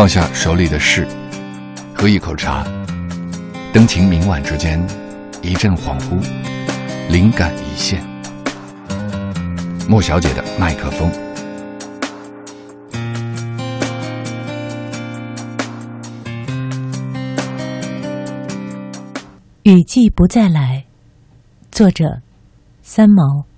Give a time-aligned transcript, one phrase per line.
[0.00, 1.06] 放下手里的事，
[1.94, 2.66] 喝一口茶，
[3.70, 4.82] 灯情明晚之间，
[5.42, 6.18] 一阵恍惚，
[7.10, 8.02] 灵感一现。
[9.86, 11.12] 莫小姐的麦克风。
[19.64, 20.86] 雨季不再来，
[21.70, 22.22] 作者
[22.80, 23.49] 三毛。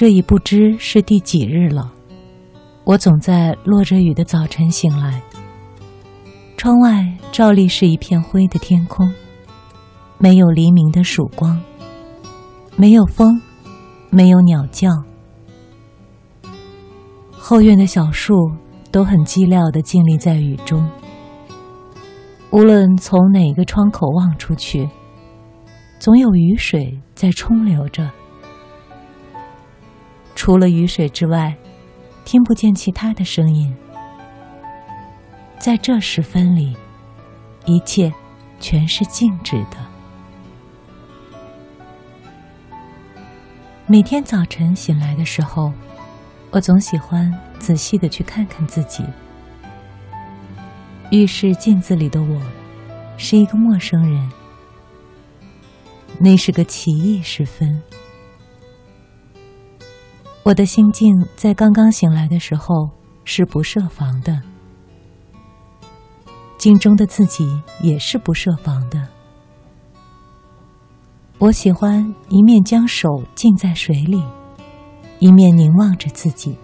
[0.00, 1.92] 这已不知是第几日了，
[2.84, 5.22] 我总在落着雨的早晨醒来。
[6.56, 9.12] 窗外照例是一片灰的天空，
[10.16, 11.60] 没有黎明的曙光，
[12.76, 13.38] 没有风，
[14.08, 14.88] 没有鸟叫。
[17.32, 18.34] 后院的小树
[18.90, 20.82] 都很寂寥的静立在雨中。
[22.52, 24.88] 无论从哪个窗口望出去，
[25.98, 28.10] 总有雨水在冲流着。
[30.42, 31.54] 除了雨水之外，
[32.24, 33.76] 听不见其他的声音。
[35.58, 36.74] 在这时分里，
[37.66, 38.10] 一切
[38.58, 39.76] 全是静止的。
[43.86, 45.70] 每天早晨醒来的时候，
[46.50, 49.04] 我总喜欢仔细的去看看自己。
[51.10, 52.40] 浴室镜子里的我，
[53.18, 54.32] 是一个陌生人。
[56.18, 57.82] 那是个奇异时分。
[60.42, 62.88] 我的心境在刚刚醒来的时候
[63.24, 64.40] 是不设防的，
[66.56, 67.46] 镜中的自己
[67.82, 69.06] 也是不设防的。
[71.38, 74.24] 我喜欢一面将手浸在水里，
[75.18, 76.56] 一面凝望着自己，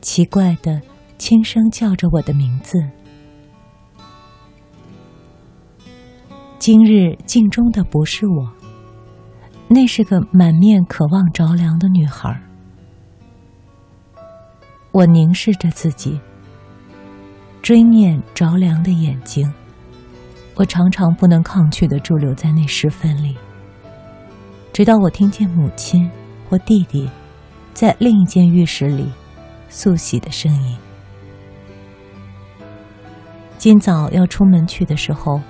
[0.00, 0.82] 奇怪的
[1.18, 2.78] 轻声叫着我的名字。
[6.58, 8.61] 今日镜中的不是我。
[9.74, 12.38] 那是个满面渴望着凉的女孩。
[14.90, 16.20] 我凝视着自己，
[17.62, 19.50] 追念着凉的眼睛。
[20.56, 23.34] 我常常不能抗拒的驻留在那时分里，
[24.74, 26.10] 直到我听见母亲
[26.50, 27.08] 或弟弟
[27.72, 29.10] 在另一间浴室里
[29.70, 30.76] 速洗的声音。
[33.56, 35.40] 今早要出门去的时候，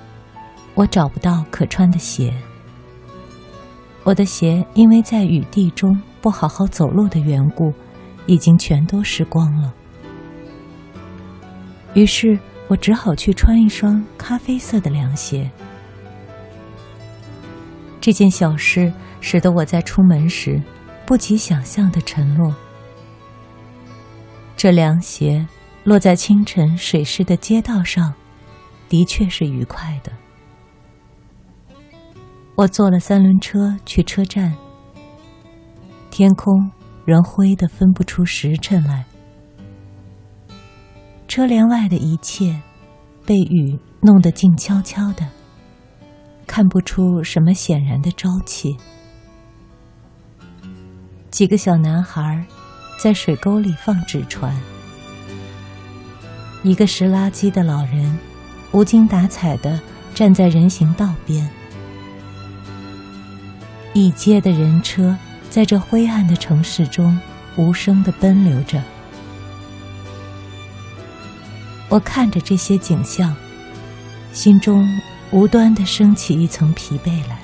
[0.75, 2.33] 我找不到可穿的鞋。
[4.03, 7.73] 我的鞋因为在雨地中不好好走路的缘故，
[8.25, 9.73] 已经全都湿光了。
[11.93, 12.37] 于是
[12.67, 15.49] 我只好去穿一双咖啡色的凉鞋。
[18.01, 18.91] 这件小事
[19.21, 20.61] 使得我在出门时
[21.05, 22.53] 不及想象的沉落。
[24.57, 25.47] 这凉鞋
[25.85, 28.13] 落在清晨水湿的街道上，
[28.89, 30.11] 的确是愉快的。
[32.55, 34.53] 我坐了三轮车去车站，
[36.11, 36.71] 天空
[37.03, 39.05] 仍灰得分不出时辰来。
[41.27, 42.61] 车帘外的一切
[43.25, 45.27] 被雨弄得静悄悄的，
[46.45, 48.77] 看不出什么显然的朝气。
[51.31, 52.45] 几个小男孩
[52.99, 54.55] 在水沟里放纸船，
[56.61, 58.15] 一个拾垃圾的老人
[58.73, 59.81] 无精打采的
[60.13, 61.49] 站在人行道边。
[63.93, 65.15] 一街的人车
[65.49, 67.17] 在这灰暗的城市中
[67.55, 68.81] 无声的奔流着。
[71.89, 73.35] 我看着这些景象，
[74.31, 74.87] 心中
[75.29, 77.37] 无端的升起一层疲惫来。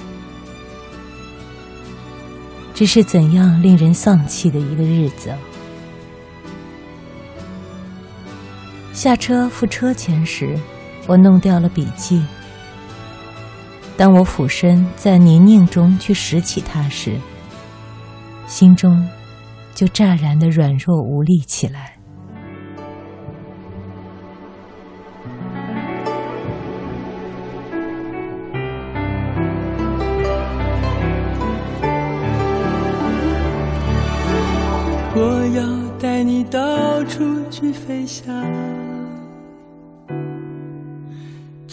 [2.74, 5.32] 这是怎样令人丧气的一个日子！
[8.92, 10.58] 下车付车钱时，
[11.06, 12.24] 我弄掉了笔记。
[14.00, 17.20] 当我俯身在泥泞中去拾起它时，
[18.48, 19.06] 心中
[19.76, 21.98] 就乍然的软弱无力起来。
[35.14, 38.89] 我要带你到处去飞翔。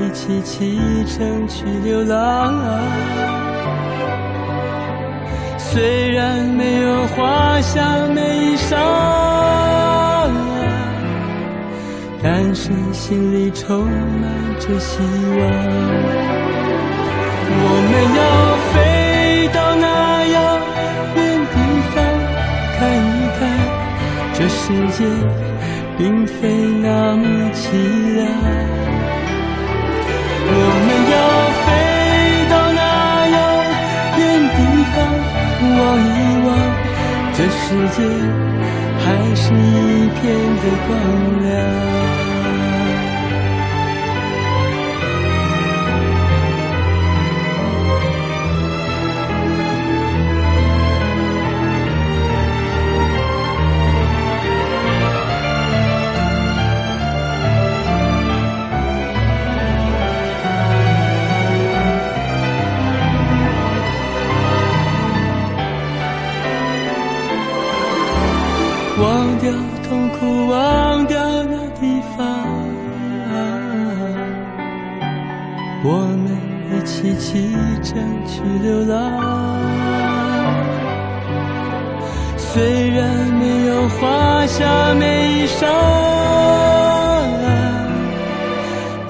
[0.00, 2.54] 一起启程去流浪。
[5.58, 8.76] 虽然没有花香美衣裳，
[12.22, 15.40] 但是心里充满着希望。
[17.52, 18.20] 我们要
[18.72, 18.74] 飞
[19.52, 19.84] 到那
[20.28, 20.36] 遥
[21.16, 21.18] 远
[21.52, 21.54] 地
[21.92, 21.94] 方，
[22.76, 23.40] 看一看
[24.32, 24.62] 这世
[24.96, 24.98] 界
[25.98, 26.40] 并非
[37.40, 38.02] 这世界
[38.98, 40.22] 还是一片
[40.56, 42.29] 的光亮。
[69.90, 72.24] 痛苦，忘掉那地方，
[75.82, 76.30] 我们
[76.70, 77.50] 一起启
[77.82, 78.94] 程去流浪。
[82.36, 83.02] 虽然
[83.32, 85.04] 没有华厦美
[85.40, 85.66] 衣裳，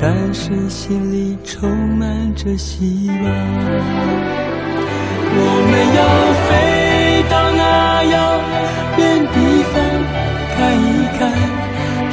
[0.01, 1.69] 但是心里充
[1.99, 3.25] 满着希望。
[5.33, 5.39] 我
[5.71, 5.73] 们